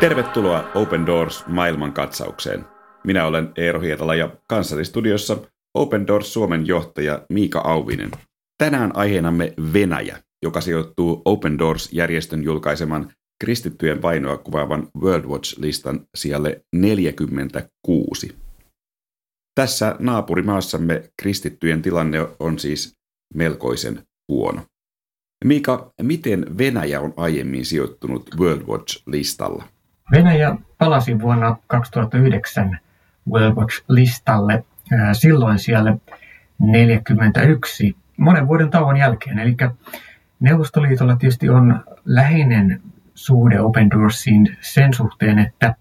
Tervetuloa 0.00 0.70
Open 0.74 1.06
Doors 1.06 1.46
maailmankatsaukseen. 1.46 2.64
Minä 3.04 3.26
olen 3.26 3.52
Eero 3.56 3.80
Hietala 3.80 4.14
ja 4.14 4.36
kanssallistudiossa 4.48 5.36
Open 5.74 6.06
Doors 6.06 6.32
Suomen 6.32 6.66
johtaja 6.66 7.22
Miika 7.28 7.60
Auvinen. 7.60 8.10
Tänään 8.58 8.96
aiheenamme 8.96 9.54
Venäjä, 9.72 10.18
joka 10.42 10.60
sijoittuu 10.60 11.22
Open 11.24 11.58
Doors-järjestön 11.58 12.42
julkaiseman 12.42 13.12
kristittyjen 13.40 14.02
vainoa 14.02 14.36
kuvaavan 14.36 14.88
World 15.00 15.24
Watch-listan 15.24 16.00
sijalle 16.14 16.64
46. 16.72 18.34
Tässä 19.54 19.96
naapurimaassamme 19.98 21.10
kristittyjen 21.22 21.82
tilanne 21.82 22.26
on 22.38 22.58
siis 22.58 22.94
melkoisen 23.34 24.02
huono. 24.28 24.62
Miika, 25.44 25.92
miten 26.02 26.58
Venäjä 26.58 27.00
on 27.00 27.14
aiemmin 27.16 27.66
sijoittunut 27.66 28.30
World 28.38 28.62
Watch-listalla? 28.62 29.79
Venäjä 30.10 30.56
palasi 30.78 31.20
vuonna 31.20 31.56
2009 31.66 32.78
World 33.32 33.54
Watch-listalle, 33.54 34.64
silloin 35.12 35.58
siellä 35.58 35.96
41 36.58 37.96
monen 38.16 38.48
vuoden 38.48 38.70
tauon 38.70 38.96
jälkeen. 38.96 39.38
Eli 39.38 39.56
Neuvostoliitolla 40.40 41.16
tietysti 41.16 41.48
on 41.48 41.84
läheinen 42.04 42.82
suhde 43.14 43.60
Open 43.60 43.90
Doorsiin 43.90 44.56
sen 44.60 44.94
suhteen, 44.94 45.38
että 45.38 45.74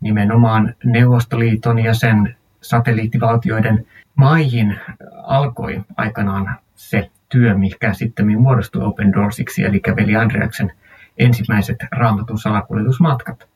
nimenomaan 0.00 0.74
Neuvostoliiton 0.84 1.78
ja 1.78 1.94
sen 1.94 2.36
satelliittivaltioiden 2.60 3.86
maihin 4.14 4.78
alkoi 5.22 5.84
aikanaan 5.96 6.58
se 6.74 7.10
työ, 7.28 7.54
mikä 7.54 7.92
sitten 7.92 8.42
muodostui 8.42 8.84
Open 8.84 9.12
Doorsiksi, 9.12 9.64
eli 9.64 9.80
veli 9.96 10.16
Andreaksen 10.16 10.72
ensimmäiset 11.18 11.76
raamatun 11.90 12.38
salakuljetusmatkat. 12.38 13.53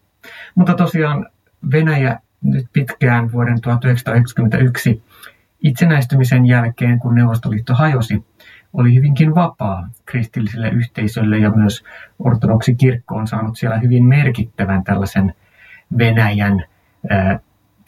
Mutta 0.54 0.74
tosiaan 0.74 1.26
Venäjä 1.72 2.18
nyt 2.42 2.66
pitkään 2.72 3.32
vuoden 3.32 3.60
1991 3.60 5.02
itsenäistymisen 5.60 6.46
jälkeen, 6.46 6.98
kun 6.98 7.14
Neuvostoliitto 7.14 7.74
hajosi, 7.74 8.24
oli 8.72 8.94
hyvinkin 8.94 9.34
vapaa 9.34 9.88
kristilliselle 10.04 10.68
yhteisölle 10.68 11.38
ja 11.38 11.50
myös 11.50 11.84
ortodoksi 12.18 12.74
kirkko 12.74 13.14
on 13.14 13.26
saanut 13.26 13.58
siellä 13.58 13.78
hyvin 13.78 14.04
merkittävän 14.04 14.84
tällaisen 14.84 15.34
Venäjän 15.98 16.64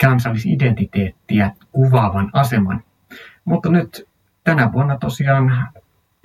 kansallisidentiteettiä 0.03 1.50
kuvaavan 1.72 2.31
aseman. 2.33 2.83
Mutta 3.44 3.70
nyt 3.70 4.09
tänä 4.44 4.72
vuonna 4.72 4.98
tosiaan 4.98 5.69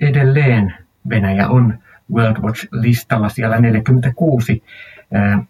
edelleen 0.00 0.74
Venäjä 1.08 1.48
on 1.48 1.78
World 2.12 2.36
Watch-listalla 2.36 3.28
siellä 3.28 3.60
46 3.60 4.62
äh, 5.14 5.40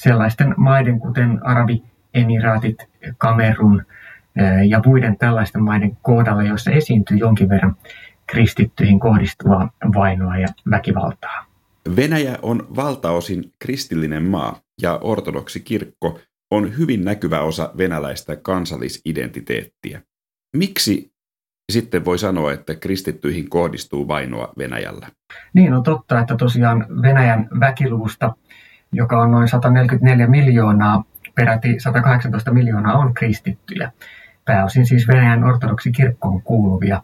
sellaisten 0.00 0.54
maiden 0.56 1.00
kuten 1.00 1.46
Arabi-emiraatit, 1.46 2.76
Kamerun 3.18 3.82
äh, 4.40 4.66
ja 4.68 4.82
muiden 4.86 5.18
tällaisten 5.18 5.62
maiden 5.62 5.96
kohdalla, 6.02 6.42
joissa 6.42 6.70
esiintyy 6.70 7.16
jonkin 7.16 7.48
verran 7.48 7.76
kristittyihin 8.26 9.00
kohdistuvaa 9.00 9.70
vainoa 9.94 10.36
ja 10.36 10.48
väkivaltaa. 10.70 11.46
Venäjä 11.96 12.38
on 12.42 12.66
valtaosin 12.76 13.52
kristillinen 13.58 14.22
maa 14.22 14.60
ja 14.82 14.98
ortodoksi 15.02 15.60
kirkko 15.60 16.18
on 16.50 16.78
hyvin 16.78 17.04
näkyvä 17.04 17.40
osa 17.40 17.70
venäläistä 17.78 18.36
kansallisidentiteettiä. 18.36 20.02
Miksi 20.56 21.12
sitten 21.72 22.04
voi 22.04 22.18
sanoa, 22.18 22.52
että 22.52 22.74
kristittyihin 22.74 23.50
kohdistuu 23.50 24.08
vainoa 24.08 24.52
Venäjällä? 24.58 25.08
Niin 25.54 25.72
on 25.72 25.82
totta, 25.82 26.20
että 26.20 26.36
tosiaan 26.36 26.86
Venäjän 27.02 27.48
väkiluvusta, 27.60 28.34
joka 28.96 29.20
on 29.20 29.30
noin 29.30 29.48
144 29.48 30.26
miljoonaa, 30.26 31.04
peräti 31.34 31.80
118 31.80 32.52
miljoonaa 32.52 32.98
on 32.98 33.14
kristittyjä. 33.14 33.92
Pääosin 34.44 34.86
siis 34.86 35.08
Venäjän 35.08 35.44
ortodoksi 35.44 35.92
kirkkoon 35.92 36.42
kuuluvia. 36.42 37.02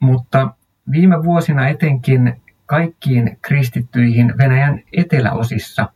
Mutta 0.00 0.50
viime 0.90 1.24
vuosina 1.24 1.68
etenkin 1.68 2.40
kaikkiin 2.66 3.38
kristittyihin 3.42 4.34
Venäjän 4.38 4.80
eteläosissa, 4.92 5.88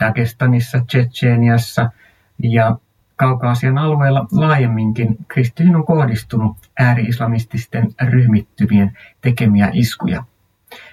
Dagestanissa, 0.00 0.80
Tsetseeniassa 0.86 1.90
ja 2.42 2.76
Kaukaasian 3.16 3.78
alueella 3.78 4.26
laajemminkin 4.32 5.16
kristityihin 5.28 5.76
on 5.76 5.86
kohdistunut 5.86 6.56
ääri-islamististen 6.78 7.88
ryhmittymien 8.00 8.98
tekemiä 9.20 9.70
iskuja. 9.72 10.24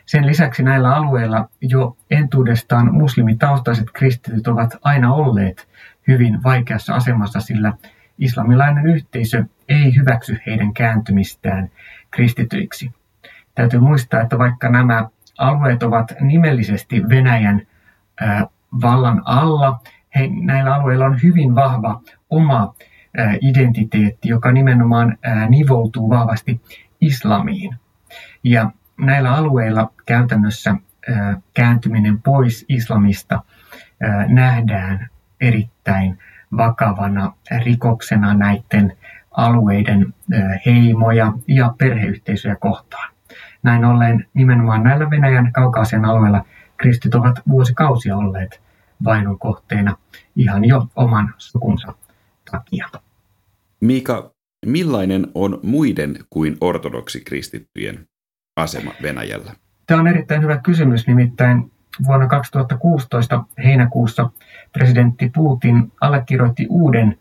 Sen 0.06 0.28
lisäksi 0.28 0.64
näillä 0.64 0.96
alueilla 0.96 1.50
jo 1.62 1.98
entuudestaan 2.12 2.94
muslimitaustaiset 2.94 3.88
kristityt 3.94 4.48
ovat 4.48 4.78
aina 4.84 5.14
olleet 5.14 5.68
hyvin 6.08 6.44
vaikeassa 6.44 6.96
asemassa, 6.96 7.40
sillä 7.40 7.74
islamilainen 8.18 8.88
yhteisö 8.88 9.44
ei 9.70 9.96
hyväksy 9.96 10.38
heidän 10.46 10.74
kääntymistään 10.74 11.72
kristityiksi. 12.12 12.92
Täytyy 13.56 13.80
muistaa, 13.80 14.22
että 14.22 14.38
vaikka 14.38 14.70
nämä 14.70 15.10
alueet 15.38 15.84
ovat 15.84 16.14
nimellisesti 16.20 17.10
Venäjän 17.10 17.62
vallan 18.82 19.22
alla, 19.26 19.80
he, 20.16 20.30
näillä 20.42 20.74
alueilla 20.74 21.06
on 21.06 21.20
hyvin 21.24 21.56
vahva 21.56 22.02
oma 22.30 22.74
identiteetti, 23.42 24.30
joka 24.30 24.52
nimenomaan 24.52 25.18
nivoutuu 25.50 26.10
vahvasti 26.10 26.62
islamiin. 27.02 27.76
Ja 28.44 28.72
näillä 28.98 29.36
alueilla 29.36 29.92
käytännössä 30.06 30.76
kääntyminen 31.54 32.22
pois 32.22 32.66
islamista 32.70 33.44
nähdään 34.28 35.10
erittäin 35.42 36.20
vakavana 36.58 37.34
rikoksena 37.64 38.34
näiden 38.34 38.98
alueiden 39.32 40.14
heimoja 40.66 41.34
ja 41.48 41.74
perheyhteisöjä 41.78 42.56
kohtaan. 42.56 43.14
Näin 43.64 43.86
ollen 43.86 44.26
nimenomaan 44.34 44.84
näillä 44.84 45.10
Venäjän 45.10 45.52
kaukaisen 45.52 46.06
alueilla 46.06 46.46
kristit 46.78 47.16
ovat 47.16 47.40
vuosikausia 47.50 48.18
olleet 48.18 48.62
vainon 49.04 49.40
kohteena 49.40 49.98
ihan 50.36 50.66
jo 50.66 50.88
oman 50.96 51.34
sukunsa 51.38 51.94
takia. 52.52 52.88
Miika, 53.82 54.32
millainen 54.66 55.28
on 55.36 55.60
muiden 55.64 56.16
kuin 56.30 56.58
ortodoksi 56.62 57.22
kristittyjen 57.22 58.06
asema 58.56 58.92
Venäjällä? 59.02 59.52
Tämä 59.88 60.00
on 60.00 60.08
erittäin 60.08 60.42
hyvä 60.42 60.58
kysymys, 60.58 61.08
nimittäin 61.08 61.72
vuonna 62.08 62.28
2016 62.28 63.44
heinäkuussa 63.64 64.30
presidentti 64.74 65.32
Putin 65.36 65.92
allekirjoitti 66.02 66.68
uuden 66.70 67.20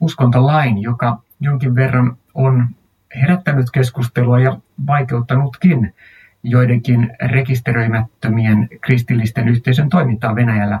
uskontolain, 0.00 0.82
joka 0.82 1.18
jonkin 1.40 1.74
verran 1.74 2.16
on 2.34 2.68
herättänyt 3.22 3.66
keskustelua 3.70 4.40
ja 4.40 4.58
vaikeuttanutkin 4.86 5.94
joidenkin 6.42 7.16
rekisteröimättömien 7.22 8.68
kristillisten 8.80 9.48
yhteisön 9.48 9.88
toimintaa 9.88 10.34
Venäjällä. 10.34 10.80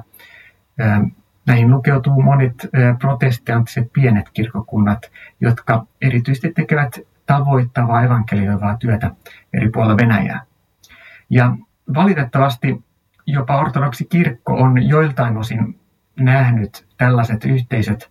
Näihin 1.46 1.70
lukeutuu 1.70 2.22
monet 2.22 2.54
protestanttiset 3.00 3.92
pienet 3.92 4.26
kirkokunnat, 4.32 5.10
jotka 5.40 5.86
erityisesti 6.02 6.52
tekevät 6.52 6.98
tavoittavaa 7.26 8.02
evankelioivaa 8.02 8.76
työtä 8.76 9.10
eri 9.52 9.68
puolilla 9.70 9.96
Venäjää. 9.96 10.42
Ja 11.30 11.56
valitettavasti 11.94 12.84
jopa 13.26 13.56
ortodoksi 13.56 14.04
kirkko 14.04 14.54
on 14.54 14.88
joiltain 14.88 15.36
osin 15.36 15.80
nähnyt 16.20 16.86
tällaiset 16.96 17.44
yhteisöt 17.44 18.10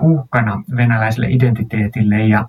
uhkana 0.00 0.62
venäläiselle 0.76 1.26
identiteetille 1.30 2.26
ja 2.26 2.48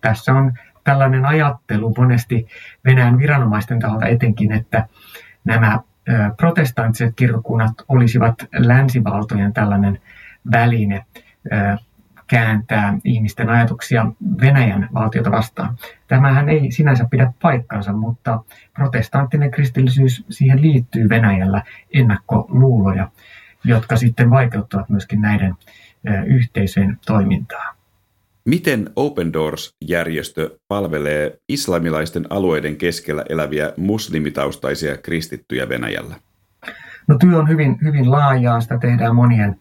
tässä 0.00 0.32
on 0.32 0.52
tällainen 0.84 1.24
ajattelu 1.24 1.94
monesti 1.98 2.48
Venäjän 2.84 3.18
viranomaisten 3.18 3.78
taholta 3.78 4.06
etenkin, 4.06 4.52
että 4.52 4.86
nämä 5.44 5.80
protestanttiset 6.36 7.12
kirkokunnat 7.16 7.72
olisivat 7.88 8.34
länsivaltojen 8.58 9.52
tällainen 9.52 10.00
väline 10.52 11.04
kääntää 12.32 12.98
ihmisten 13.04 13.48
ajatuksia 13.48 14.06
Venäjän 14.40 14.88
valtiota 14.94 15.30
vastaan. 15.30 15.76
Tämähän 16.08 16.48
ei 16.48 16.72
sinänsä 16.72 17.06
pidä 17.10 17.32
paikkansa, 17.42 17.92
mutta 17.92 18.44
protestanttinen 18.74 19.50
kristillisyys, 19.50 20.24
siihen 20.30 20.62
liittyy 20.62 21.08
Venäjällä 21.08 21.62
ennakkoluuloja, 21.94 23.08
jotka 23.64 23.96
sitten 23.96 24.30
vaikeuttavat 24.30 24.88
myöskin 24.88 25.20
näiden 25.20 25.54
yhteisöjen 26.26 26.98
toimintaa. 27.06 27.74
Miten 28.44 28.90
Open 28.96 29.32
Doors-järjestö 29.32 30.58
palvelee 30.68 31.38
islamilaisten 31.48 32.26
alueiden 32.30 32.76
keskellä 32.76 33.24
eläviä 33.28 33.72
muslimitaustaisia 33.76 34.96
kristittyjä 34.96 35.68
Venäjällä? 35.68 36.14
No 37.08 37.18
työ 37.18 37.38
on 37.38 37.48
hyvin, 37.48 37.78
hyvin 37.82 38.10
laajaa. 38.10 38.60
Sitä 38.60 38.78
tehdään 38.78 39.14
monien 39.14 39.60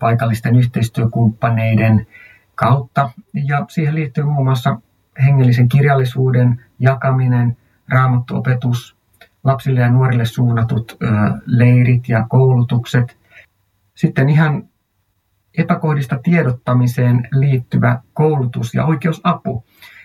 paikallisten 0.00 0.56
yhteistyökumppaneiden 0.56 2.06
kautta. 2.54 3.10
Ja 3.34 3.66
siihen 3.68 3.94
liittyy 3.94 4.24
muun 4.24 4.44
muassa 4.44 4.80
hengellisen 5.24 5.68
kirjallisuuden 5.68 6.64
jakaminen, 6.78 7.56
raamattuopetus, 7.88 8.96
lapsille 9.44 9.80
ja 9.80 9.90
nuorille 9.90 10.24
suunnatut 10.24 10.96
leirit 11.46 12.08
ja 12.08 12.26
koulutukset, 12.28 13.16
Sitten 13.94 14.28
ihan 14.28 14.68
epäkohdista 15.58 16.18
tiedottamiseen 16.22 17.28
liittyvä 17.32 18.00
koulutus 18.14 18.74
ja 18.74 18.84
oikeusapu 18.84 19.64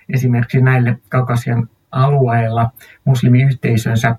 esimerkiksi 0.10 0.62
näille 0.62 1.00
Kaukasian 1.10 1.70
alueella 1.92 2.72
muslimiyhteisönsä 3.06 4.16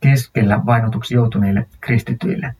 keskellä 0.00 0.66
vainotuksi 0.66 1.14
joutuneille 1.14 1.66
kristityille. 1.80 2.54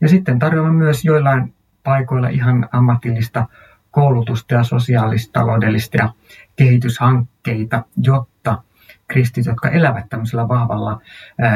Ja 0.00 0.08
sitten 0.08 0.38
tarjoamme 0.38 0.72
myös 0.72 1.04
joillain 1.04 1.54
paikoilla 1.84 2.28
ihan 2.28 2.68
ammatillista 2.72 3.46
koulutusta 3.90 4.54
ja 4.54 4.62
sosiaalistaloudellista 4.62 5.96
ja 5.96 6.12
kehityshankkeita, 6.56 7.84
jotta 7.96 8.62
kristit, 9.08 9.46
jotka 9.46 9.68
elävät 9.68 10.08
tämmöisellä 10.08 10.48
vahvalla 10.48 11.00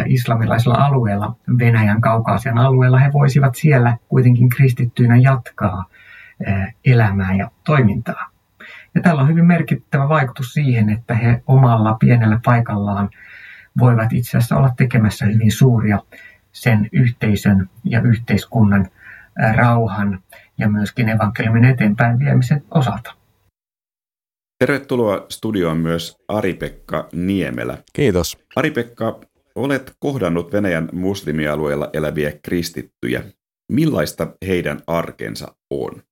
islamilaisella 0.07 0.85
alueella, 0.85 1.37
Venäjän 1.59 2.01
kaukaasian 2.01 2.59
alueella, 2.59 2.99
he 2.99 3.13
voisivat 3.13 3.55
siellä 3.55 3.97
kuitenkin 4.09 4.49
kristittyinä 4.49 5.17
jatkaa 5.17 5.85
elämää 6.85 7.35
ja 7.35 7.51
toimintaa. 7.65 8.31
Ja 8.95 9.01
tällä 9.01 9.23
on 9.23 9.29
hyvin 9.29 9.47
merkittävä 9.47 10.09
vaikutus 10.09 10.53
siihen, 10.53 10.91
että 10.91 11.15
he 11.15 11.43
omalla 11.47 11.95
pienellä 11.95 12.41
paikallaan 12.45 13.11
voivat 13.79 14.13
itse 14.13 14.39
asiassa 14.39 14.57
olla 14.57 14.71
tekemässä 14.77 15.27
hyvin 15.27 15.53
suuria 15.53 15.99
sen 16.53 16.89
yhteisön 16.93 17.71
ja 17.85 18.01
yhteiskunnan 18.01 18.89
rauhan 19.57 20.23
ja 20.59 20.69
myöskin 20.69 21.09
evankeliumin 21.09 21.65
eteenpäin 21.65 22.19
viemisen 22.19 22.63
osalta. 22.71 23.15
Tervetuloa 24.59 25.27
studioon 25.29 25.77
myös 25.77 26.17
Ari-Pekka 26.29 27.09
Niemelä. 27.13 27.79
Kiitos. 27.93 28.39
Ari-Pekka, 28.57 29.21
olet 29.55 29.93
kohdannut 29.99 30.53
Venäjän 30.53 30.89
muslimialueella 30.93 31.91
eläviä 31.93 32.33
kristittyjä. 32.43 33.25
Millaista 33.73 34.27
heidän 34.47 34.81
arkensa 34.87 35.55
on? 35.71 36.03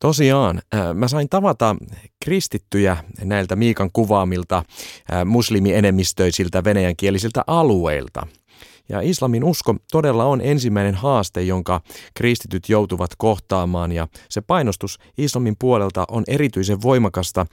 Tosiaan, 0.00 0.62
mä 0.94 1.08
sain 1.08 1.28
tavata 1.28 1.76
kristittyjä 2.24 2.96
näiltä 3.24 3.56
Miikan 3.56 3.90
kuvaamilta 3.92 4.62
muslimienemmistöisiltä 5.24 6.64
venäjänkielisiltä 6.64 7.44
alueilta– 7.46 8.26
ja 8.88 9.00
islamin 9.00 9.44
usko 9.44 9.74
todella 9.92 10.24
on 10.24 10.40
ensimmäinen 10.40 10.94
haaste, 10.94 11.42
jonka 11.42 11.80
kristityt 12.14 12.68
joutuvat 12.68 13.10
kohtaamaan 13.18 13.92
ja 13.92 14.08
se 14.28 14.40
painostus 14.40 14.98
islamin 15.18 15.56
puolelta 15.58 16.04
on 16.08 16.24
erityisen 16.28 16.82
voimakasta 16.82 17.46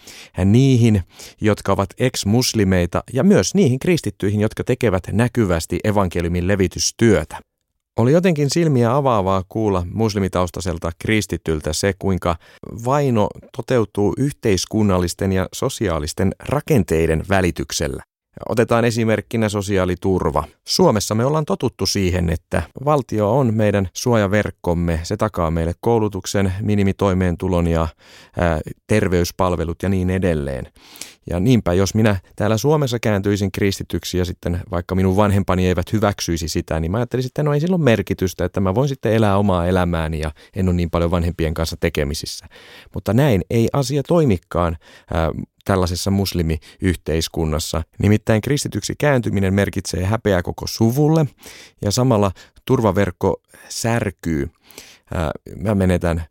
niihin, 0.45 1.03
jotka 1.41 1.71
ovat 1.71 1.89
ex-muslimeita 2.00 3.03
ja 3.13 3.24
myös 3.24 3.56
niihin 3.56 3.80
kristittyihin, 3.80 4.41
jotka 4.41 4.63
tekevät 4.63 5.03
näkyvästi 5.12 5.80
evankeliumin 5.83 6.47
levitystyötä. 6.47 7.39
Oli 8.00 8.12
jotenkin 8.12 8.50
silmiä 8.50 8.95
avaavaa 8.95 9.44
kuulla 9.50 9.85
muslimitaustaiselta 9.94 10.91
kristityltä 11.00 11.74
se, 11.74 11.94
kuinka 12.00 12.35
vaino 12.85 13.30
toteutuu 13.57 14.13
yhteiskunnallisten 14.18 15.31
ja 15.31 15.47
sosiaalisten 15.53 16.31
rakenteiden 16.39 17.24
välityksellä. 17.30 18.03
Otetaan 18.50 18.85
esimerkkinä 18.85 19.50
sosiaaliturva. 19.50 20.44
Suomessa 20.68 21.15
me 21.15 21.25
ollaan 21.25 21.45
totuttu 21.45 21.85
siihen, 21.85 22.30
että 22.30 22.63
valtio 22.85 23.38
on 23.38 23.53
meidän 23.53 23.89
suojaverkkomme. 23.94 25.00
Se 25.03 25.18
takaa 25.18 25.51
meille 25.51 25.74
koulutuksen, 25.80 26.53
minimitoimeentulon 26.62 27.68
ja 27.68 27.88
ää, 28.39 28.59
terveyspalvelut 28.88 29.83
ja 29.83 29.89
niin 29.89 30.09
edelleen. 30.09 30.68
Ja 31.30 31.39
niinpä, 31.39 31.74
jos 31.74 31.95
minä 31.95 32.15
täällä 32.35 32.57
Suomessa 32.57 33.00
kääntyisin 33.00 33.51
kristityksi 33.51 34.18
ja 34.18 34.25
sitten 34.25 34.59
vaikka 34.71 34.95
minun 34.95 35.15
vanhempani 35.15 35.68
eivät 35.68 35.94
hyväksyisi 35.94 36.47
sitä, 36.47 36.80
niin 36.80 36.91
mä 36.91 36.97
ajattelisin, 36.97 37.30
että 37.30 37.44
no 37.44 37.53
ei 37.53 37.59
silloin 37.59 37.81
merkitystä, 37.81 38.45
että 38.45 38.59
mä 38.59 38.75
voin 38.75 38.89
sitten 38.89 39.13
elää 39.13 39.38
omaa 39.38 39.68
elämääni 39.68 40.19
ja 40.19 40.31
en 40.56 40.68
ole 40.68 40.75
niin 40.75 40.89
paljon 40.89 41.12
vanhempien 41.12 41.53
kanssa 41.53 41.77
tekemisissä. 41.80 42.45
Mutta 42.94 43.13
näin 43.13 43.41
ei 43.50 43.68
asia 43.74 44.03
toimikaan 44.03 44.77
tällaisessa 45.65 46.12
muslimiyhteiskunnassa. 46.12 47.83
Nimittäin 48.00 48.42
kristityksi 48.42 48.94
kääntyminen 48.98 49.54
merkitsee 49.54 50.04
häpeää 50.04 50.42
koko 50.42 50.68
suvulle 50.68 51.25
ja 51.81 51.92
samalla 51.92 52.31
turvaverkko 52.65 53.42
särkyy. 53.69 54.50
Mä 55.56 55.75
menetän 55.75 56.25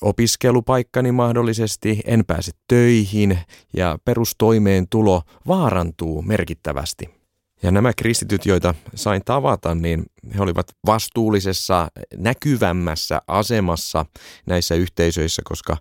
opiskelupaikkani 0.00 1.12
mahdollisesti, 1.12 2.00
en 2.04 2.24
pääse 2.24 2.52
töihin 2.68 3.38
ja 3.76 3.98
perustoimeentulo 4.04 5.22
vaarantuu 5.46 6.22
merkittävästi. 6.22 7.17
Ja 7.62 7.70
nämä 7.70 7.92
kristityt, 7.96 8.46
joita 8.46 8.74
sain 8.94 9.22
tavata, 9.24 9.74
niin 9.74 10.04
he 10.34 10.40
olivat 10.40 10.66
vastuullisessa, 10.86 11.88
näkyvämmässä 12.16 13.22
asemassa 13.26 14.06
näissä 14.46 14.74
yhteisöissä, 14.74 15.42
koska 15.44 15.76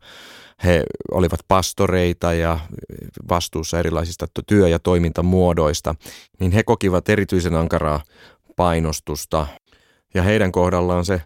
he 0.64 0.84
olivat 1.12 1.40
pastoreita 1.48 2.34
ja 2.34 2.60
vastuussa 3.30 3.80
erilaisista 3.80 4.26
työ- 4.48 4.70
ja 4.70 4.80
toimintamuodoista, 4.80 5.96
niin 6.40 6.52
he 6.52 6.64
kokivat 6.64 7.10
erityisen 7.10 7.56
ankaraa 7.56 8.04
painostusta. 8.56 9.48
Ja 10.14 10.24
heidän 10.24 10.52
kohdallaan 10.52 11.06
se 11.06 11.22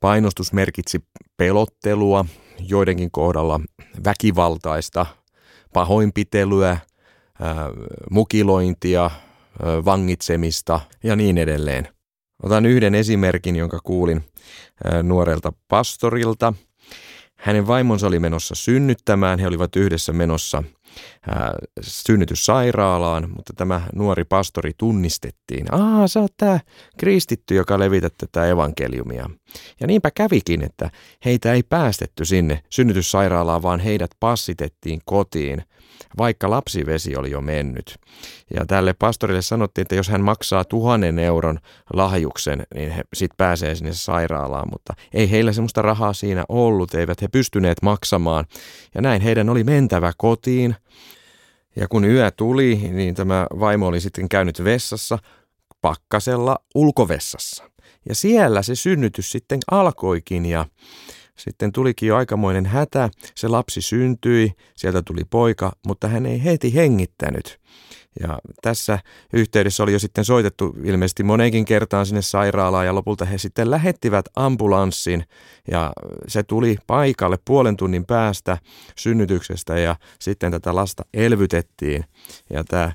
painostus 0.00 0.52
merkitsi 0.52 1.04
pelottelua, 1.36 2.24
joidenkin 2.58 3.10
kohdalla 3.10 3.60
väkivaltaista 4.04 5.06
pahoinpitelyä, 5.72 6.78
mukilointia, 8.10 9.10
vangitsemista 9.84 10.80
ja 11.02 11.16
niin 11.16 11.38
edelleen. 11.38 11.88
Otan 12.42 12.66
yhden 12.66 12.94
esimerkin, 12.94 13.56
jonka 13.56 13.78
kuulin 13.84 14.24
nuorelta 15.02 15.52
pastorilta– 15.68 16.52
hänen 17.38 17.66
vaimonsa 17.66 18.06
oli 18.06 18.18
menossa 18.18 18.54
synnyttämään, 18.54 19.38
he 19.38 19.46
olivat 19.46 19.76
yhdessä 19.76 20.12
menossa 20.12 20.62
synnytyssairaalaan, 21.80 23.30
mutta 23.36 23.52
tämä 23.56 23.80
nuori 23.94 24.24
pastori 24.24 24.72
tunnistettiin. 24.78 25.74
Aa, 25.74 26.08
sä 26.08 26.20
oot 26.20 26.32
tämä 26.36 26.60
kristitty, 26.98 27.54
joka 27.54 27.78
levität 27.78 28.14
tätä 28.18 28.46
evankeliumia. 28.46 29.30
Ja 29.80 29.86
niinpä 29.86 30.10
kävikin, 30.10 30.64
että 30.64 30.90
heitä 31.24 31.52
ei 31.52 31.62
päästetty 31.62 32.24
sinne 32.24 32.62
synnytyssairaalaan, 32.70 33.62
vaan 33.62 33.80
heidät 33.80 34.10
passitettiin 34.20 35.00
kotiin– 35.04 35.62
vaikka 36.18 36.50
lapsivesi 36.50 37.16
oli 37.16 37.30
jo 37.30 37.40
mennyt. 37.40 37.98
Ja 38.54 38.66
tälle 38.66 38.94
pastorille 38.98 39.42
sanottiin, 39.42 39.82
että 39.82 39.94
jos 39.94 40.08
hän 40.08 40.20
maksaa 40.20 40.64
tuhannen 40.64 41.18
euron 41.18 41.58
lahjuksen, 41.92 42.66
niin 42.74 42.90
he 42.90 43.02
sitten 43.14 43.36
pääsee 43.36 43.74
sinne 43.74 43.92
sairaalaan, 43.92 44.68
mutta 44.72 44.94
ei 45.14 45.30
heillä 45.30 45.52
semmoista 45.52 45.82
rahaa 45.82 46.12
siinä 46.12 46.44
ollut, 46.48 46.94
eivät 46.94 47.22
he 47.22 47.28
pystyneet 47.28 47.82
maksamaan. 47.82 48.44
Ja 48.94 49.00
näin 49.00 49.22
heidän 49.22 49.48
oli 49.48 49.64
mentävä 49.64 50.12
kotiin. 50.16 50.74
Ja 51.76 51.88
kun 51.88 52.04
yö 52.04 52.30
tuli, 52.30 52.76
niin 52.92 53.14
tämä 53.14 53.46
vaimo 53.60 53.86
oli 53.86 54.00
sitten 54.00 54.28
käynyt 54.28 54.64
vessassa, 54.64 55.18
pakkasella 55.80 56.58
ulkovessassa. 56.74 57.70
Ja 58.08 58.14
siellä 58.14 58.62
se 58.62 58.74
synnytys 58.74 59.32
sitten 59.32 59.58
alkoikin 59.70 60.46
ja 60.46 60.66
sitten 61.38 61.72
tulikin 61.72 62.06
jo 62.06 62.16
aikamoinen 62.16 62.66
hätä, 62.66 63.10
se 63.34 63.48
lapsi 63.48 63.82
syntyi, 63.82 64.52
sieltä 64.76 65.02
tuli 65.02 65.22
poika, 65.30 65.72
mutta 65.86 66.08
hän 66.08 66.26
ei 66.26 66.44
heti 66.44 66.74
hengittänyt. 66.74 67.58
Ja 68.20 68.38
tässä 68.62 68.98
yhteydessä 69.32 69.82
oli 69.82 69.92
jo 69.92 69.98
sitten 69.98 70.24
soitettu 70.24 70.76
ilmeisesti 70.84 71.22
monenkin 71.22 71.64
kertaan 71.64 72.06
sinne 72.06 72.22
sairaalaan 72.22 72.86
ja 72.86 72.94
lopulta 72.94 73.24
he 73.24 73.38
sitten 73.38 73.70
lähettivät 73.70 74.24
ambulanssin 74.36 75.24
ja 75.70 75.92
se 76.28 76.42
tuli 76.42 76.76
paikalle 76.86 77.38
puolen 77.44 77.76
tunnin 77.76 78.04
päästä 78.04 78.58
synnytyksestä 78.96 79.78
ja 79.78 79.96
sitten 80.20 80.52
tätä 80.52 80.74
lasta 80.74 81.04
elvytettiin. 81.14 82.04
Ja 82.50 82.64
tämä 82.64 82.92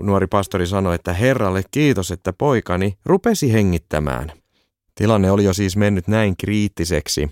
nuori 0.00 0.26
pastori 0.26 0.66
sanoi, 0.66 0.94
että 0.94 1.12
Herralle 1.12 1.62
kiitos, 1.70 2.10
että 2.10 2.32
poikani 2.32 2.98
rupesi 3.04 3.52
hengittämään. 3.52 4.32
Tilanne 4.94 5.30
oli 5.30 5.44
jo 5.44 5.52
siis 5.52 5.76
mennyt 5.76 6.08
näin 6.08 6.36
kriittiseksi. 6.36 7.30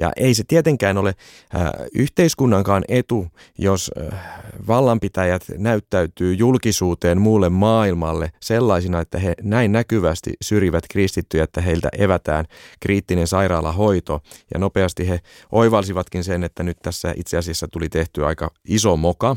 Ja 0.00 0.12
ei 0.16 0.34
se 0.34 0.44
tietenkään 0.48 0.98
ole 0.98 1.14
äh, 1.54 1.70
yhteiskunnankaan 1.94 2.84
etu, 2.88 3.26
jos 3.58 3.90
äh, 4.12 4.18
vallanpitäjät 4.66 5.44
näyttäytyy 5.58 6.34
julkisuuteen 6.34 7.20
muulle 7.20 7.48
maailmalle 7.48 8.32
sellaisina, 8.40 9.00
että 9.00 9.18
he 9.18 9.34
näin 9.42 9.72
näkyvästi 9.72 10.32
syrjivät 10.42 10.84
kristittyjä, 10.90 11.44
että 11.44 11.60
heiltä 11.60 11.88
evätään 11.98 12.44
kriittinen 12.80 13.26
sairaalahoito. 13.26 14.20
Ja 14.54 14.60
nopeasti 14.60 15.08
he 15.08 15.20
oivalsivatkin 15.52 16.24
sen, 16.24 16.44
että 16.44 16.62
nyt 16.62 16.78
tässä 16.82 17.14
itse 17.16 17.36
asiassa 17.36 17.68
tuli 17.68 17.88
tehty 17.88 18.26
aika 18.26 18.50
iso 18.64 18.96
moka. 18.96 19.36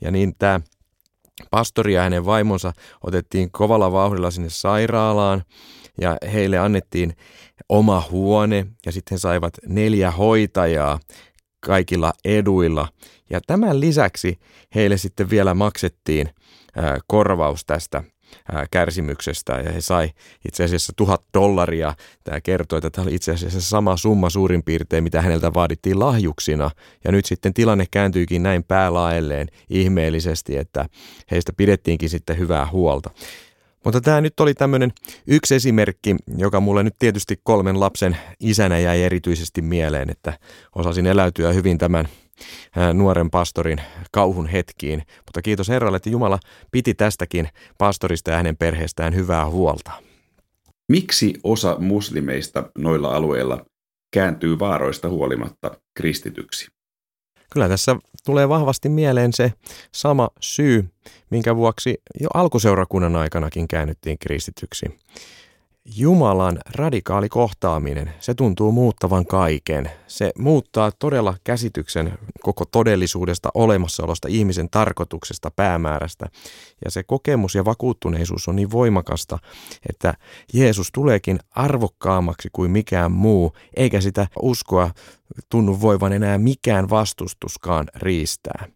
Ja 0.00 0.10
niin 0.10 0.34
tämä 0.38 0.60
pastori 1.50 1.94
ja 1.94 2.02
hänen 2.02 2.26
vaimonsa 2.26 2.72
otettiin 3.02 3.50
kovalla 3.50 3.92
vauhdilla 3.92 4.30
sinne 4.30 4.50
sairaalaan 4.50 5.42
ja 6.00 6.16
heille 6.32 6.58
annettiin 6.58 7.16
oma 7.68 8.04
huone 8.10 8.66
ja 8.86 8.92
sitten 8.92 9.18
saivat 9.18 9.54
neljä 9.66 10.10
hoitajaa 10.10 10.98
kaikilla 11.66 12.12
eduilla. 12.24 12.88
Ja 13.30 13.40
tämän 13.46 13.80
lisäksi 13.80 14.38
heille 14.74 14.96
sitten 14.96 15.30
vielä 15.30 15.54
maksettiin 15.54 16.30
korvaus 17.06 17.64
tästä 17.64 18.04
kärsimyksestä 18.70 19.52
ja 19.52 19.72
he 19.72 19.80
sai 19.80 20.10
itse 20.48 20.64
asiassa 20.64 20.92
tuhat 20.96 21.22
dollaria. 21.34 21.94
Tämä 22.24 22.40
kertoi, 22.40 22.76
että 22.76 22.90
tämä 22.90 23.02
oli 23.04 23.14
itse 23.14 23.32
asiassa 23.32 23.60
sama 23.60 23.96
summa 23.96 24.30
suurin 24.30 24.62
piirtein, 24.62 25.04
mitä 25.04 25.22
häneltä 25.22 25.54
vaadittiin 25.54 25.98
lahjuksina. 25.98 26.70
Ja 27.04 27.12
nyt 27.12 27.24
sitten 27.24 27.54
tilanne 27.54 27.84
kääntyykin 27.90 28.42
näin 28.42 28.64
päälaelleen 28.64 29.48
ihmeellisesti, 29.70 30.56
että 30.56 30.86
heistä 31.30 31.52
pidettiinkin 31.56 32.10
sitten 32.10 32.38
hyvää 32.38 32.66
huolta. 32.72 33.10
Mutta 33.84 34.00
tämä 34.00 34.20
nyt 34.20 34.40
oli 34.40 34.54
tämmöinen 34.54 34.92
yksi 35.26 35.54
esimerkki, 35.54 36.16
joka 36.36 36.60
mulle 36.60 36.82
nyt 36.82 36.94
tietysti 36.98 37.40
kolmen 37.42 37.80
lapsen 37.80 38.16
isänä 38.40 38.78
jäi 38.78 39.02
erityisesti 39.02 39.62
mieleen, 39.62 40.10
että 40.10 40.38
osasin 40.74 41.06
eläytyä 41.06 41.52
hyvin 41.52 41.78
tämän 41.78 42.08
nuoren 42.94 43.30
pastorin 43.30 43.80
kauhun 44.12 44.46
hetkiin. 44.46 45.02
Mutta 45.16 45.42
kiitos 45.42 45.68
Herralle, 45.68 45.96
että 45.96 46.10
Jumala 46.10 46.38
piti 46.70 46.94
tästäkin 46.94 47.48
pastorista 47.78 48.30
ja 48.30 48.36
hänen 48.36 48.56
perheestään 48.56 49.14
hyvää 49.14 49.50
huolta. 49.50 49.90
Miksi 50.88 51.34
osa 51.44 51.76
muslimeista 51.78 52.70
noilla 52.78 53.16
alueilla 53.16 53.64
kääntyy 54.12 54.58
vaaroista 54.58 55.08
huolimatta 55.08 55.70
kristityksi? 55.94 56.66
Kyllä 57.52 57.68
tässä 57.68 57.96
tulee 58.24 58.48
vahvasti 58.48 58.88
mieleen 58.88 59.32
se 59.32 59.52
sama 59.94 60.30
syy, 60.40 60.90
minkä 61.30 61.56
vuoksi 61.56 61.98
jo 62.20 62.28
alkuseurakunnan 62.34 63.16
aikanakin 63.16 63.68
käännyttiin 63.68 64.18
kristityksi. 64.18 64.86
Jumalan 65.84 66.58
radikaali 66.74 67.28
kohtaaminen, 67.28 68.14
se 68.20 68.34
tuntuu 68.34 68.72
muuttavan 68.72 69.26
kaiken. 69.26 69.90
Se 70.06 70.32
muuttaa 70.38 70.92
todella 70.98 71.36
käsityksen 71.44 72.18
koko 72.42 72.64
todellisuudesta, 72.64 73.48
olemassaolosta, 73.54 74.28
ihmisen 74.28 74.70
tarkoituksesta, 74.70 75.50
päämäärästä. 75.50 76.26
Ja 76.84 76.90
se 76.90 77.02
kokemus 77.02 77.54
ja 77.54 77.64
vakuuttuneisuus 77.64 78.48
on 78.48 78.56
niin 78.56 78.70
voimakasta, 78.70 79.38
että 79.88 80.14
Jeesus 80.52 80.88
tuleekin 80.92 81.38
arvokkaammaksi 81.50 82.48
kuin 82.52 82.70
mikään 82.70 83.12
muu, 83.12 83.52
eikä 83.76 84.00
sitä 84.00 84.26
uskoa 84.42 84.90
tunnu 85.48 85.80
voivan 85.80 86.12
enää 86.12 86.38
mikään 86.38 86.90
vastustuskaan 86.90 87.86
riistää. 87.96 88.68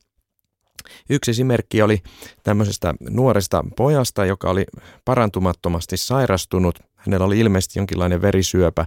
Yksi 1.10 1.30
esimerkki 1.30 1.82
oli 1.82 2.02
tämmöisestä 2.42 2.94
nuoresta 3.10 3.64
pojasta, 3.76 4.24
joka 4.24 4.50
oli 4.50 4.64
parantumattomasti 5.04 5.96
sairastunut. 5.96 6.78
Hänellä 6.96 7.26
oli 7.26 7.38
ilmeisesti 7.38 7.78
jonkinlainen 7.78 8.22
verisyöpä. 8.22 8.86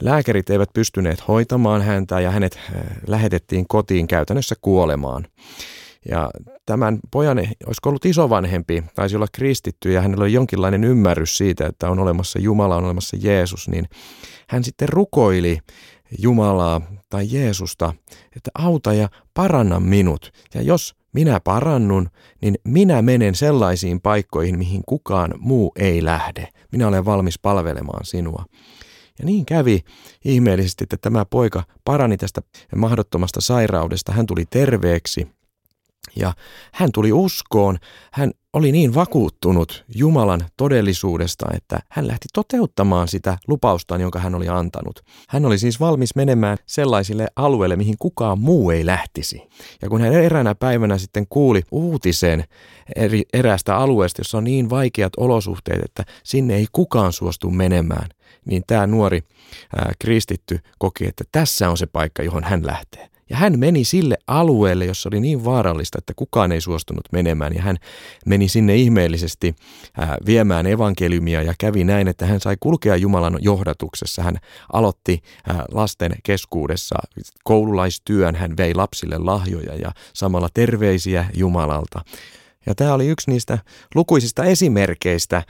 Lääkärit 0.00 0.50
eivät 0.50 0.68
pystyneet 0.74 1.28
hoitamaan 1.28 1.82
häntä 1.82 2.20
ja 2.20 2.30
hänet 2.30 2.58
äh, 2.58 2.82
lähetettiin 3.06 3.68
kotiin 3.68 4.06
käytännössä 4.06 4.54
kuolemaan. 4.60 5.26
Ja 6.08 6.30
tämän 6.66 6.98
pojan, 7.10 7.38
olisiko 7.38 7.88
ollut 7.88 8.04
isovanhempi, 8.04 8.84
taisi 8.94 9.16
olla 9.16 9.26
kristitty 9.32 9.92
ja 9.92 10.00
hänellä 10.00 10.22
oli 10.22 10.32
jonkinlainen 10.32 10.84
ymmärrys 10.84 11.36
siitä, 11.36 11.66
että 11.66 11.90
on 11.90 11.98
olemassa 11.98 12.38
Jumala, 12.38 12.76
on 12.76 12.84
olemassa 12.84 13.16
Jeesus, 13.20 13.68
niin 13.68 13.88
hän 14.48 14.64
sitten 14.64 14.88
rukoili 14.88 15.58
Jumalaa 16.18 16.80
tai 17.08 17.26
Jeesusta, 17.30 17.94
että 18.36 18.50
auta 18.54 18.92
ja 18.92 19.08
paranna 19.34 19.80
minut. 19.80 20.32
Ja 20.54 20.62
jos 20.62 20.94
minä 21.12 21.40
parannun, 21.40 22.10
niin 22.42 22.54
minä 22.64 23.02
menen 23.02 23.34
sellaisiin 23.34 24.00
paikkoihin, 24.00 24.58
mihin 24.58 24.82
kukaan 24.86 25.34
muu 25.38 25.72
ei 25.76 26.04
lähde. 26.04 26.48
Minä 26.72 26.88
olen 26.88 27.04
valmis 27.04 27.38
palvelemaan 27.38 28.04
sinua. 28.04 28.44
Ja 29.18 29.26
niin 29.26 29.46
kävi 29.46 29.80
ihmeellisesti, 30.24 30.84
että 30.84 30.96
tämä 30.96 31.24
poika 31.24 31.62
parani 31.84 32.16
tästä 32.16 32.40
mahdottomasta 32.76 33.40
sairaudesta. 33.40 34.12
Hän 34.12 34.26
tuli 34.26 34.44
terveeksi 34.50 35.28
ja 36.16 36.32
hän 36.72 36.90
tuli 36.92 37.12
uskoon. 37.12 37.78
Hän 38.12 38.30
oli 38.52 38.72
niin 38.72 38.94
vakuuttunut 38.94 39.84
Jumalan 39.94 40.40
todellisuudesta, 40.56 41.46
että 41.54 41.78
hän 41.88 42.06
lähti 42.06 42.28
toteuttamaan 42.32 43.08
sitä 43.08 43.38
lupaustaan, 43.48 44.00
jonka 44.00 44.18
hän 44.18 44.34
oli 44.34 44.48
antanut. 44.48 45.00
Hän 45.28 45.44
oli 45.44 45.58
siis 45.58 45.80
valmis 45.80 46.14
menemään 46.14 46.58
sellaisille 46.66 47.26
alueille, 47.36 47.76
mihin 47.76 47.94
kukaan 47.98 48.38
muu 48.38 48.70
ei 48.70 48.86
lähtisi. 48.86 49.42
Ja 49.82 49.88
kun 49.88 50.00
hän 50.00 50.12
eräänä 50.12 50.54
päivänä 50.54 50.98
sitten 50.98 51.26
kuuli 51.28 51.62
uutisen 51.70 52.44
eri, 52.96 53.22
eräästä 53.32 53.76
alueesta, 53.76 54.20
jossa 54.20 54.38
on 54.38 54.44
niin 54.44 54.70
vaikeat 54.70 55.12
olosuhteet, 55.16 55.82
että 55.84 56.04
sinne 56.24 56.56
ei 56.56 56.66
kukaan 56.72 57.12
suostu 57.12 57.50
menemään, 57.50 58.08
niin 58.44 58.62
tämä 58.66 58.86
nuori 58.86 59.22
ää, 59.76 59.92
kristitty 59.98 60.58
koki, 60.78 61.06
että 61.06 61.24
tässä 61.32 61.70
on 61.70 61.76
se 61.76 61.86
paikka, 61.86 62.22
johon 62.22 62.44
hän 62.44 62.66
lähtee. 62.66 63.09
Ja 63.30 63.36
hän 63.36 63.58
meni 63.58 63.84
sille 63.84 64.16
alueelle, 64.26 64.84
jossa 64.84 65.08
oli 65.08 65.20
niin 65.20 65.44
vaarallista, 65.44 65.98
että 65.98 66.12
kukaan 66.16 66.52
ei 66.52 66.60
suostunut 66.60 67.04
menemään. 67.12 67.54
Ja 67.54 67.62
hän 67.62 67.76
meni 68.26 68.48
sinne 68.48 68.76
ihmeellisesti 68.76 69.54
ää, 69.98 70.16
viemään 70.26 70.66
evankeliumia 70.66 71.42
ja 71.42 71.54
kävi 71.58 71.84
näin, 71.84 72.08
että 72.08 72.26
hän 72.26 72.40
sai 72.40 72.56
kulkea 72.60 72.96
Jumalan 72.96 73.38
johdatuksessa. 73.40 74.22
Hän 74.22 74.36
aloitti 74.72 75.22
lasten 75.72 76.12
keskuudessa 76.22 76.96
koululaistyön, 77.44 78.34
hän 78.34 78.56
vei 78.56 78.74
lapsille 78.74 79.18
lahjoja 79.18 79.74
ja 79.74 79.92
samalla 80.14 80.48
terveisiä 80.54 81.26
Jumalalta. 81.36 82.00
Ja 82.66 82.74
tämä 82.74 82.94
oli 82.94 83.08
yksi 83.08 83.30
niistä 83.30 83.58
lukuisista 83.94 84.44
esimerkkeistä, 84.44 85.42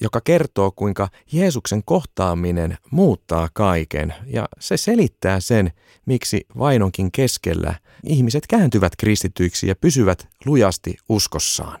joka 0.00 0.20
kertoo, 0.20 0.70
kuinka 0.76 1.08
Jeesuksen 1.32 1.82
kohtaaminen 1.84 2.78
muuttaa 2.90 3.48
kaiken. 3.52 4.14
Ja 4.26 4.48
se 4.60 4.76
selittää 4.76 5.40
sen, 5.40 5.72
miksi 6.06 6.46
vainonkin 6.58 7.12
keskellä 7.12 7.74
ihmiset 8.04 8.46
kääntyvät 8.46 8.96
kristityiksi 8.96 9.68
ja 9.68 9.76
pysyvät 9.76 10.28
lujasti 10.46 10.96
uskossaan. 11.08 11.80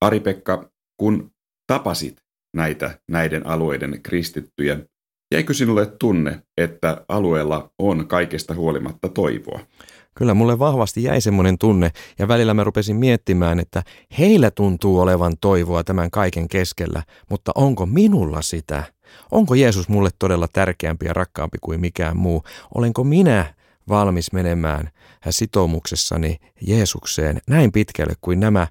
Ari-Pekka, 0.00 0.70
kun 1.00 1.30
tapasit 1.66 2.16
näitä 2.56 2.98
näiden 3.10 3.46
alueiden 3.46 4.02
kristittyjä, 4.02 4.78
jäikö 5.34 5.54
sinulle 5.54 5.86
tunne, 5.86 6.42
että 6.56 7.04
alueella 7.08 7.70
on 7.78 8.08
kaikesta 8.08 8.54
huolimatta 8.54 9.08
toivoa? 9.08 9.60
Kyllä 10.16 10.34
mulle 10.34 10.58
vahvasti 10.58 11.02
jäi 11.02 11.20
semmoinen 11.20 11.58
tunne 11.58 11.90
ja 12.18 12.28
välillä 12.28 12.54
mä 12.54 12.64
rupesin 12.64 12.96
miettimään, 12.96 13.58
että 13.60 13.82
heillä 14.18 14.50
tuntuu 14.50 15.00
olevan 15.00 15.36
toivoa 15.40 15.84
tämän 15.84 16.10
kaiken 16.10 16.48
keskellä, 16.48 17.02
mutta 17.30 17.52
onko 17.54 17.86
minulla 17.86 18.42
sitä? 18.42 18.84
Onko 19.30 19.54
Jeesus 19.54 19.88
mulle 19.88 20.10
todella 20.18 20.48
tärkeämpi 20.52 21.06
ja 21.06 21.12
rakkaampi 21.12 21.58
kuin 21.60 21.80
mikään 21.80 22.16
muu? 22.16 22.42
Olenko 22.74 23.04
minä 23.04 23.54
valmis 23.88 24.32
menemään 24.32 24.90
sitoumuksessani 25.30 26.36
Jeesukseen 26.60 27.40
näin 27.48 27.72
pitkälle 27.72 28.14
kuin 28.20 28.40
nämä 28.40 28.66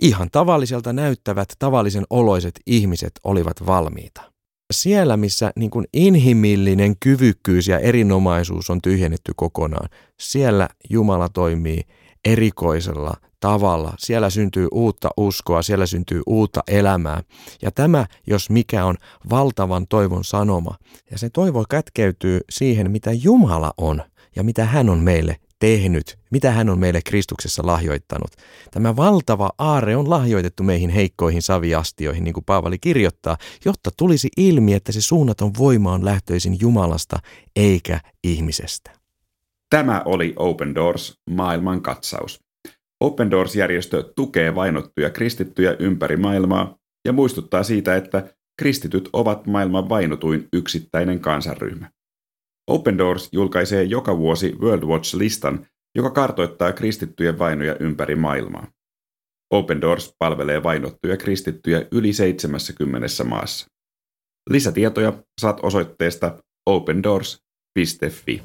ihan 0.00 0.28
tavalliselta 0.32 0.92
näyttävät 0.92 1.48
tavallisen 1.58 2.04
oloiset 2.10 2.60
ihmiset 2.66 3.12
olivat 3.24 3.66
valmiita? 3.66 4.37
Siellä, 4.70 5.16
missä 5.16 5.50
niin 5.56 5.70
kuin 5.70 5.86
inhimillinen 5.92 6.94
kyvykkyys 7.00 7.68
ja 7.68 7.78
erinomaisuus 7.78 8.70
on 8.70 8.82
tyhjennetty 8.82 9.32
kokonaan, 9.36 9.88
siellä 10.20 10.68
Jumala 10.90 11.28
toimii 11.28 11.80
erikoisella 12.24 13.14
tavalla. 13.40 13.94
Siellä 13.98 14.30
syntyy 14.30 14.68
uutta 14.72 15.08
uskoa, 15.16 15.62
siellä 15.62 15.86
syntyy 15.86 16.22
uutta 16.26 16.62
elämää. 16.68 17.22
Ja 17.62 17.70
tämä, 17.70 18.06
jos 18.26 18.50
mikä 18.50 18.84
on 18.84 18.96
valtavan 19.30 19.86
toivon 19.86 20.24
sanoma. 20.24 20.74
Ja 21.10 21.18
se 21.18 21.30
toivo 21.30 21.64
kätkeytyy 21.70 22.40
siihen, 22.50 22.90
mitä 22.90 23.10
Jumala 23.12 23.72
on 23.78 24.02
ja 24.36 24.44
mitä 24.44 24.64
hän 24.64 24.88
on 24.88 24.98
meille 24.98 25.36
tehnyt, 25.58 26.18
mitä 26.30 26.50
hän 26.50 26.68
on 26.68 26.78
meille 26.78 27.00
Kristuksessa 27.04 27.66
lahjoittanut. 27.66 28.30
Tämä 28.70 28.96
valtava 28.96 29.50
aare 29.58 29.96
on 29.96 30.10
lahjoitettu 30.10 30.62
meihin 30.62 30.90
heikkoihin 30.90 31.42
saviastioihin, 31.42 32.24
niin 32.24 32.34
kuin 32.34 32.44
Paavali 32.44 32.78
kirjoittaa, 32.78 33.36
jotta 33.64 33.90
tulisi 33.96 34.28
ilmi, 34.36 34.74
että 34.74 34.92
se 34.92 35.00
suunnaton 35.00 35.52
voima 35.58 35.92
on 35.92 36.04
lähtöisin 36.04 36.56
Jumalasta 36.60 37.16
eikä 37.56 38.00
ihmisestä. 38.24 38.90
Tämä 39.70 40.02
oli 40.04 40.32
Open 40.36 40.74
Doors 40.74 41.18
maailman 41.30 41.82
katsaus. 41.82 42.40
Open 43.00 43.30
Doors-järjestö 43.30 44.12
tukee 44.16 44.54
vainottuja 44.54 45.10
kristittyjä 45.10 45.76
ympäri 45.78 46.16
maailmaa 46.16 46.76
ja 47.04 47.12
muistuttaa 47.12 47.62
siitä, 47.62 47.96
että 47.96 48.34
kristityt 48.58 49.08
ovat 49.12 49.46
maailman 49.46 49.88
vainotuin 49.88 50.48
yksittäinen 50.52 51.20
kansanryhmä. 51.20 51.90
Open 52.68 52.98
Doors 52.98 53.28
julkaisee 53.32 53.82
joka 53.82 54.18
vuosi 54.18 54.56
World 54.60 54.82
Watch-listan, 54.82 55.66
joka 55.94 56.10
kartoittaa 56.10 56.72
kristittyjen 56.72 57.38
vainoja 57.38 57.76
ympäri 57.80 58.14
maailmaa. 58.14 58.66
Open 59.50 59.80
Doors 59.80 60.14
palvelee 60.18 60.62
vainottuja 60.62 61.16
kristittyjä 61.16 61.86
yli 61.92 62.12
70 62.12 63.06
maassa. 63.24 63.66
Lisätietoja 64.50 65.12
saat 65.40 65.60
osoitteesta 65.62 66.38
opendoors.fi. 66.66 68.42